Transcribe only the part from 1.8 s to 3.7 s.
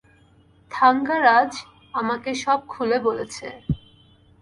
আমাকে সব খুলে বলেছে।